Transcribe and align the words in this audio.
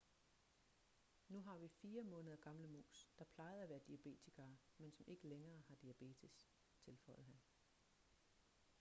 nu 1.27 1.39
har 1.41 1.57
vi 1.57 1.67
4 1.69 2.03
måneder 2.03 2.35
gamle 2.35 2.67
mus 2.67 3.09
der 3.19 3.25
plejede 3.25 3.63
at 3.63 3.69
være 3.69 3.79
diabetikere 3.87 4.57
men 4.77 4.91
som 4.91 5.05
ikke 5.09 5.27
længere 5.27 5.61
har 5.67 5.75
diabetes 5.75 6.49
tilføjede 6.85 7.23
han 7.23 7.41